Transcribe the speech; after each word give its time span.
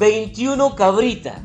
21 0.00 0.76
cabrita. 0.76 1.44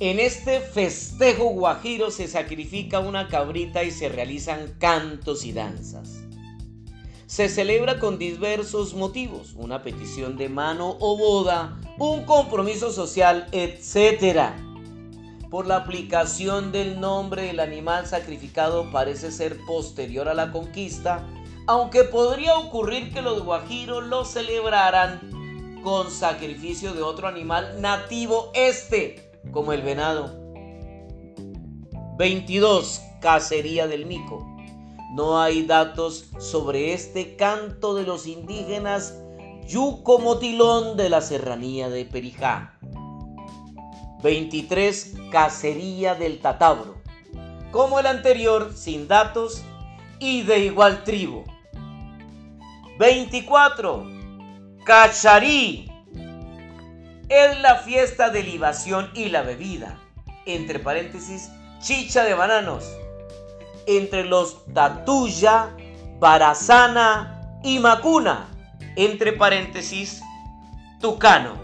En 0.00 0.20
este 0.20 0.60
festejo 0.60 1.50
guajiro 1.50 2.10
se 2.10 2.26
sacrifica 2.26 2.98
una 3.00 3.28
cabrita 3.28 3.84
y 3.84 3.90
se 3.90 4.08
realizan 4.08 4.74
cantos 4.78 5.44
y 5.44 5.52
danzas. 5.52 6.24
Se 7.26 7.50
celebra 7.50 7.98
con 7.98 8.18
diversos 8.18 8.94
motivos, 8.94 9.52
una 9.54 9.82
petición 9.82 10.38
de 10.38 10.48
mano 10.48 10.96
o 10.98 11.18
boda, 11.18 11.78
un 11.98 12.24
compromiso 12.24 12.90
social, 12.90 13.46
etc. 13.52 14.52
Por 15.50 15.66
la 15.66 15.76
aplicación 15.76 16.72
del 16.72 17.00
nombre 17.00 17.42
del 17.42 17.60
animal 17.60 18.06
sacrificado 18.06 18.90
parece 18.90 19.30
ser 19.30 19.58
posterior 19.66 20.26
a 20.30 20.32
la 20.32 20.52
conquista, 20.52 21.28
aunque 21.66 22.04
podría 22.04 22.56
ocurrir 22.56 23.12
que 23.12 23.20
los 23.20 23.44
guajiros 23.44 24.04
lo 24.04 24.24
celebraran 24.24 25.41
con 25.82 26.10
sacrificio 26.10 26.94
de 26.94 27.02
otro 27.02 27.28
animal 27.28 27.80
nativo 27.80 28.50
este, 28.54 29.32
como 29.50 29.72
el 29.72 29.82
venado. 29.82 30.40
22. 32.16 33.02
Cacería 33.20 33.86
del 33.86 34.06
mico. 34.06 34.46
No 35.14 35.40
hay 35.40 35.64
datos 35.64 36.30
sobre 36.38 36.92
este 36.92 37.36
canto 37.36 37.94
de 37.94 38.04
los 38.04 38.26
indígenas 38.26 39.18
Yucomotilón 39.66 40.96
de 40.96 41.08
la 41.08 41.20
serranía 41.20 41.88
de 41.88 42.04
Perijá. 42.04 42.78
23. 44.22 45.14
Cacería 45.30 46.14
del 46.14 46.40
tatabro. 46.40 46.96
Como 47.70 47.98
el 47.98 48.06
anterior, 48.06 48.72
sin 48.74 49.08
datos 49.08 49.62
y 50.18 50.42
de 50.42 50.60
igual 50.66 51.04
tribu. 51.04 51.44
24. 52.98 54.21
Cacharí 54.84 55.88
es 57.28 57.60
la 57.60 57.76
fiesta 57.76 58.30
de 58.30 58.42
libación 58.42 59.10
y 59.14 59.26
la 59.26 59.42
bebida. 59.42 59.98
Entre 60.44 60.80
paréntesis, 60.80 61.50
chicha 61.80 62.24
de 62.24 62.34
bananos. 62.34 62.84
Entre 63.86 64.24
los 64.24 64.64
Tatuya, 64.74 65.70
Barazana 66.18 67.60
y 67.62 67.78
Macuna. 67.78 68.48
Entre 68.96 69.32
paréntesis, 69.32 70.20
Tucano. 71.00 71.62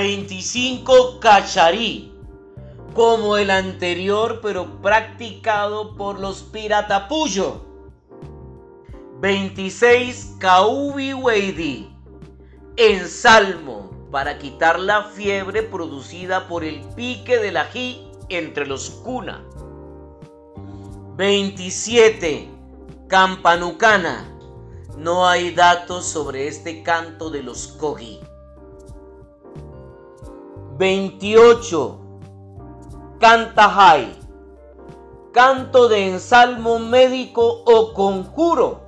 25 0.00 1.20
cacharí, 1.20 2.10
como 2.94 3.36
el 3.36 3.50
anterior 3.50 4.40
pero 4.42 4.80
practicado 4.80 5.94
por 5.94 6.18
los 6.18 6.42
piratapullo. 6.42 7.60
26 9.20 10.36
caubi 10.38 11.12
weidi, 11.12 11.94
en 12.78 13.06
salmo 13.06 13.90
para 14.10 14.38
quitar 14.38 14.78
la 14.78 15.02
fiebre 15.04 15.62
producida 15.62 16.48
por 16.48 16.64
el 16.64 16.80
pique 16.96 17.36
del 17.36 17.58
ají 17.58 18.10
entre 18.30 18.66
los 18.66 18.88
cuna. 18.88 19.44
27 21.18 22.48
campanucana, 23.06 24.34
no 24.96 25.28
hay 25.28 25.50
datos 25.50 26.06
sobre 26.06 26.48
este 26.48 26.82
canto 26.82 27.28
de 27.28 27.42
los 27.42 27.66
cogi. 27.66 28.18
28. 30.80 31.98
Cantahai. 33.20 34.16
Canto 35.30 35.90
de 35.90 36.08
ensalmo 36.08 36.78
médico 36.78 37.62
o 37.66 37.92
conjuro 37.92 38.80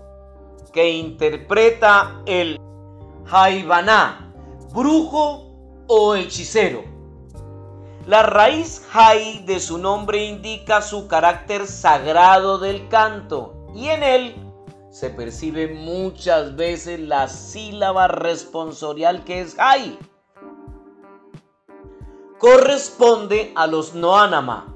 que 0.72 0.88
interpreta 0.88 2.22
el 2.24 2.58
Jaibaná, 3.26 4.32
brujo 4.72 5.84
o 5.86 6.14
hechicero. 6.14 6.82
La 8.06 8.22
raíz 8.22 8.86
Jai 8.90 9.44
de 9.44 9.60
su 9.60 9.76
nombre 9.76 10.24
indica 10.24 10.80
su 10.80 11.06
carácter 11.08 11.66
sagrado 11.66 12.58
del 12.58 12.88
canto 12.88 13.66
y 13.74 13.88
en 13.88 14.02
él 14.02 14.34
se 14.90 15.10
percibe 15.10 15.74
muchas 15.74 16.56
veces 16.56 17.00
la 17.00 17.28
sílaba 17.28 18.08
responsorial 18.08 19.24
que 19.24 19.42
es 19.42 19.56
Jai 19.56 19.98
corresponde 22.42 23.52
a 23.54 23.68
los 23.68 23.94
Noanama. 23.94 24.66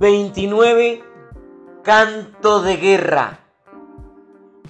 29. 0.00 1.04
Canto 1.84 2.60
de 2.60 2.76
guerra. 2.76 3.38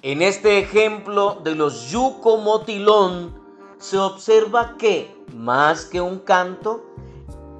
En 0.02 0.20
este 0.20 0.58
ejemplo 0.58 1.38
de 1.42 1.54
los 1.54 1.90
Yuco 1.90 2.36
Motilón 2.36 3.40
se 3.78 3.96
observa 3.96 4.76
que, 4.76 5.16
más 5.32 5.86
que 5.86 6.02
un 6.02 6.18
canto, 6.18 6.84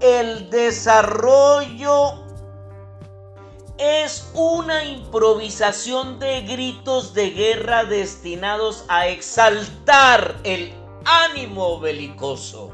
el 0.03 0.51
desarrollo 0.51 2.27
es 3.79 4.31
una 4.35 4.85
improvisación 4.85 6.19
de 6.19 6.43
gritos 6.43 7.15
de 7.15 7.31
guerra 7.31 7.85
destinados 7.85 8.85
a 8.89 9.09
exaltar 9.09 10.37
el 10.45 10.75
ánimo 11.07 11.79
belicoso. 11.79 12.73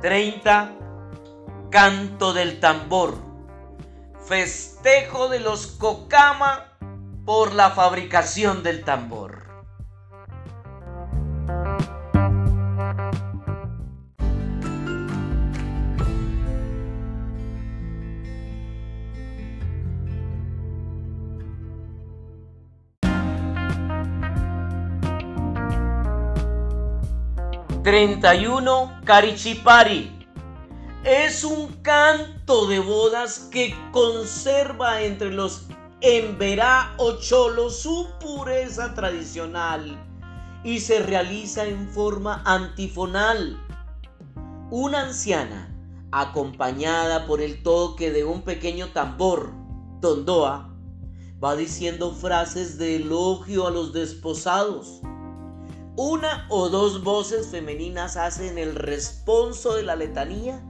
30. 0.00 0.72
Canto 1.70 2.32
del 2.32 2.58
tambor. 2.58 3.18
Festejo 4.26 5.28
de 5.28 5.40
los 5.40 5.66
Cocama 5.66 6.72
por 7.26 7.52
la 7.52 7.70
fabricación 7.70 8.62
del 8.62 8.82
tambor. 8.82 9.43
31 27.84 29.02
Carichipari. 29.04 30.10
Es 31.04 31.44
un 31.44 31.66
canto 31.82 32.66
de 32.66 32.78
bodas 32.78 33.50
que 33.52 33.76
conserva 33.92 35.02
entre 35.02 35.30
los 35.30 35.66
emberá 36.00 36.94
o 36.96 37.18
cholo 37.18 37.68
su 37.68 38.08
pureza 38.20 38.94
tradicional 38.94 40.02
y 40.64 40.80
se 40.80 41.00
realiza 41.00 41.66
en 41.66 41.86
forma 41.90 42.40
antifonal. 42.46 43.62
Una 44.70 45.02
anciana, 45.02 45.70
acompañada 46.10 47.26
por 47.26 47.42
el 47.42 47.62
toque 47.62 48.10
de 48.10 48.24
un 48.24 48.40
pequeño 48.40 48.92
tambor, 48.94 49.52
tondoa, 50.00 50.74
va 51.44 51.54
diciendo 51.54 52.14
frases 52.14 52.78
de 52.78 52.96
elogio 52.96 53.66
a 53.66 53.70
los 53.70 53.92
desposados 53.92 55.02
una 55.96 56.46
o 56.48 56.68
dos 56.68 57.04
voces 57.04 57.48
femeninas 57.48 58.16
hacen 58.16 58.58
el 58.58 58.74
responso 58.74 59.74
de 59.74 59.84
la 59.84 59.94
letanía 59.94 60.60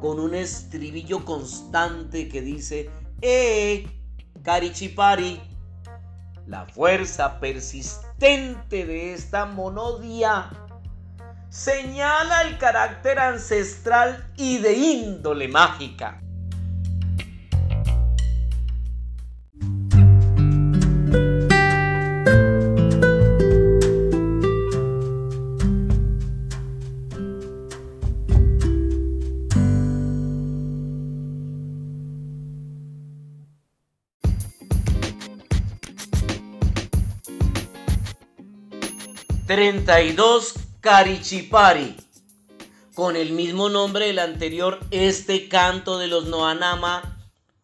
con 0.00 0.20
un 0.20 0.34
estribillo 0.34 1.24
constante 1.24 2.28
que 2.28 2.42
dice, 2.42 2.90
¡Eh! 3.22 3.86
Carichipari. 4.42 5.40
La 6.46 6.66
fuerza 6.66 7.40
persistente 7.40 8.86
de 8.86 9.14
esta 9.14 9.46
monodia 9.46 10.50
señala 11.48 12.42
el 12.42 12.58
carácter 12.58 13.18
ancestral 13.18 14.30
y 14.36 14.58
de 14.58 14.74
índole 14.74 15.48
mágica. 15.48 16.20
32 39.46 40.54
Carichipari. 40.80 41.96
Con 42.94 43.14
el 43.14 43.30
mismo 43.30 43.68
nombre 43.68 44.06
del 44.06 44.18
anterior, 44.18 44.80
este 44.90 45.48
canto 45.48 45.98
de 45.98 46.08
los 46.08 46.26
Noanama 46.26 47.16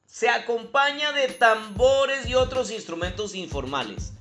se 0.06 0.29
acompaña 0.29 1.11
de 1.11 1.26
tambores 1.26 2.29
y 2.29 2.37
otros 2.37 2.70
instrumentos 2.70 3.34
informales. 3.34 4.12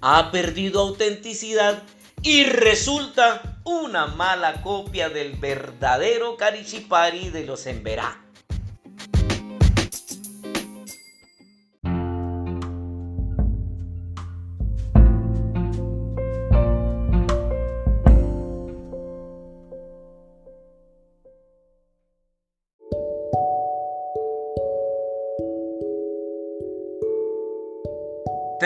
ha 0.00 0.30
perdido 0.30 0.80
autenticidad 0.80 1.82
y 2.22 2.44
resulta 2.44 3.58
una 3.64 4.06
mala 4.06 4.62
copia 4.62 5.08
del 5.08 5.32
verdadero 5.32 6.36
Carichipari 6.36 7.30
de 7.30 7.44
los 7.44 7.66
Emberá. 7.66 8.27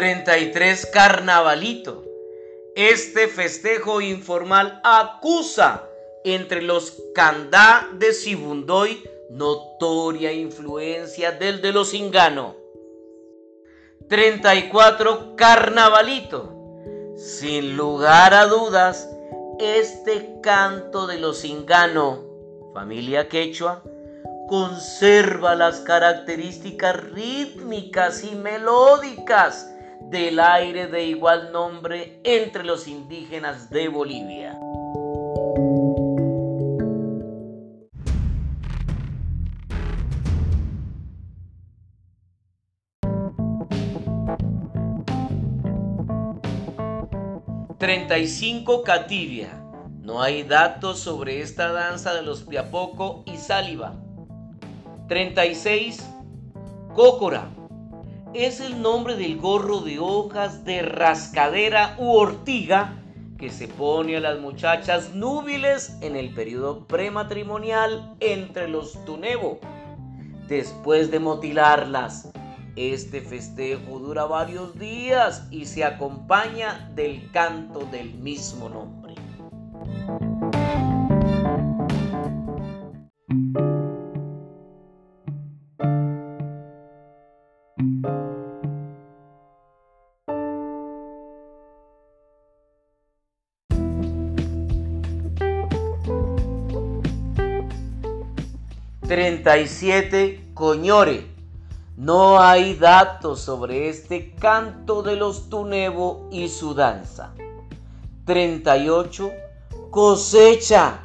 33 0.03 0.87
Carnavalito. 0.87 2.03
Este 2.75 3.29
festejo 3.29 4.01
informal 4.01 4.81
acusa 4.83 5.89
entre 6.25 6.61
los 6.61 7.01
Candá 7.15 7.89
de 7.93 8.13
Sibundoy 8.13 9.01
notoria 9.31 10.33
influencia 10.33 11.31
del 11.31 11.63
de 11.63 11.71
los 11.71 11.95
Ingano. 11.95 12.57
34 14.09 15.37
Carnavalito. 15.37 17.15
Sin 17.17 17.77
lugar 17.77 18.35
a 18.35 18.47
dudas, 18.47 19.09
este 19.61 20.41
canto 20.43 21.07
de 21.07 21.21
los 21.21 21.45
Ingano, 21.45 22.25
familia 22.75 23.29
quechua, 23.29 23.85
conserva 24.49 25.55
las 25.55 25.79
características 25.79 26.97
rítmicas 27.13 28.25
y 28.25 28.35
melódicas 28.35 29.72
del 30.13 30.39
aire 30.41 30.89
de 30.89 31.07
igual 31.07 31.53
nombre 31.53 32.21
entre 32.23 32.65
los 32.65 32.87
indígenas 32.87 33.71
de 33.71 33.89
Bolivia. 33.89 34.59
...35 47.79 48.85
Catibia... 48.85 49.59
No 50.03 50.21
hay 50.21 50.43
datos 50.43 50.99
sobre 50.99 51.41
esta 51.41 51.73
danza 51.73 52.13
de 52.13 52.23
los 52.23 52.43
Piapoco 52.43 53.23
y 53.25 53.37
Sáliva. 53.37 53.95
36. 55.09 56.09
Cócora 56.95 57.49
es 58.35 58.61
el 58.61 58.81
nombre 58.81 59.17
del 59.17 59.39
gorro 59.39 59.81
de 59.81 59.99
hojas 59.99 60.65
de 60.65 60.83
rascadera 60.83 61.97
u 61.99 62.13
ortiga 62.13 62.99
que 63.39 63.51
se 63.51 63.69
pone 63.69 64.17
a 64.17 64.21
las 64.21 64.39
muchachas 64.41 65.15
núbiles 65.15 65.97
en 66.01 66.17
el 66.17 66.33
periodo 66.33 66.87
prematrimonial 66.87 68.15
entre 68.21 68.69
los 68.69 69.05
Tunevo. 69.05 69.59
Después 70.49 71.11
de 71.11 71.19
motilarlas, 71.19 72.31
este 72.77 73.21
festejo 73.21 73.99
dura 73.99 74.25
varios 74.25 74.79
días 74.79 75.47
y 75.51 75.67
se 75.67 75.85
acompaña 75.85 76.91
del 76.95 77.31
canto 77.33 77.81
del 77.91 78.15
mismo 78.15 78.69
nombre. 78.69 79.02
37 99.13 100.53
Coñore. 100.55 101.27
No 101.99 102.41
hay 102.41 102.77
datos 102.77 103.43
sobre 103.43 103.91
este 103.91 104.35
canto 104.37 105.03
de 105.03 105.17
los 105.17 105.51
Tunevo 105.51 106.31
y 106.33 106.49
su 106.49 106.73
danza. 106.73 107.35
38 108.25 109.31
Cosecha. 109.91 111.03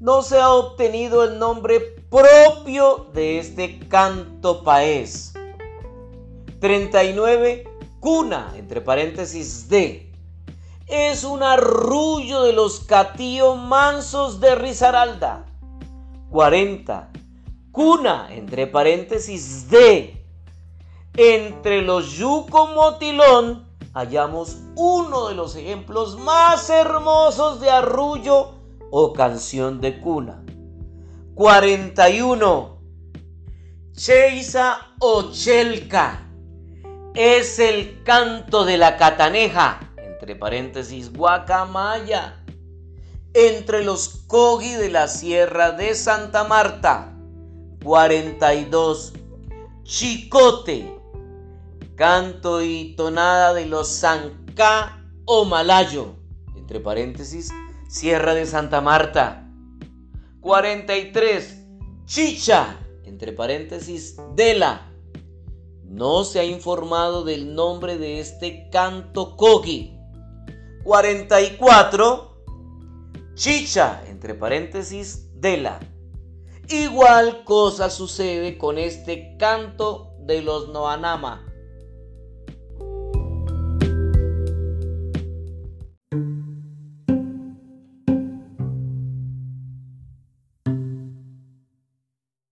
No 0.00 0.22
se 0.22 0.40
ha 0.40 0.50
obtenido 0.50 1.22
el 1.22 1.38
nombre 1.38 2.02
propio 2.10 3.06
de 3.14 3.38
este 3.38 3.78
canto 3.88 4.64
país. 4.64 5.32
39 6.58 7.68
Cuna, 8.00 8.52
entre 8.56 8.80
paréntesis 8.80 9.68
de. 9.68 10.12
Es 10.88 11.22
un 11.22 11.44
arrullo 11.44 12.42
de 12.42 12.52
los 12.52 12.80
catíos 12.80 13.56
mansos 13.56 14.40
de 14.40 14.56
Risaralda. 14.56 15.46
40. 16.32 17.10
Cuna, 17.72 18.28
entre 18.30 18.66
paréntesis, 18.66 19.68
de. 19.68 20.24
Entre 21.14 21.82
los 21.82 22.12
yuco 22.12 22.68
motilón 22.68 23.68
hallamos 23.92 24.56
uno 24.74 25.28
de 25.28 25.34
los 25.34 25.54
ejemplos 25.56 26.18
más 26.18 26.70
hermosos 26.70 27.60
de 27.60 27.68
arrullo 27.68 28.54
o 28.90 29.12
canción 29.12 29.82
de 29.82 30.00
cuna. 30.00 30.42
41. 31.34 32.80
Cheisa 33.92 34.78
o 35.00 35.30
chelca 35.32 36.26
es 37.14 37.58
el 37.58 38.02
canto 38.04 38.64
de 38.64 38.78
la 38.78 38.96
cataneja, 38.96 39.92
entre 39.98 40.34
paréntesis, 40.34 41.12
guacamaya 41.12 42.41
entre 43.34 43.82
los 43.82 44.24
Cogi 44.26 44.74
de 44.74 44.90
la 44.90 45.08
Sierra 45.08 45.72
de 45.72 45.94
Santa 45.94 46.44
Marta. 46.44 47.14
42. 47.82 49.14
Chicote. 49.82 50.98
Canto 51.96 52.62
y 52.62 52.94
tonada 52.96 53.54
de 53.54 53.66
los 53.66 53.88
Sanca 53.88 55.04
o 55.24 55.44
Malayo. 55.44 56.14
Entre 56.56 56.80
paréntesis, 56.80 57.50
Sierra 57.88 58.34
de 58.34 58.46
Santa 58.46 58.80
Marta. 58.80 59.48
43. 60.40 61.58
Chicha. 62.04 62.78
Entre 63.04 63.32
paréntesis, 63.32 64.16
Dela. 64.34 64.88
No 65.84 66.24
se 66.24 66.40
ha 66.40 66.44
informado 66.44 67.24
del 67.24 67.54
nombre 67.54 67.98
de 67.98 68.20
este 68.20 68.68
canto 68.70 69.36
Cogi. 69.36 69.98
44 70.84 72.31
chicha, 73.42 74.00
entre 74.06 74.34
paréntesis, 74.34 75.28
la. 75.40 75.80
Igual 76.68 77.42
cosa 77.42 77.90
sucede 77.90 78.56
con 78.56 78.78
este 78.78 79.36
canto 79.36 80.14
de 80.20 80.42
los 80.42 80.68
Noanama, 80.68 81.51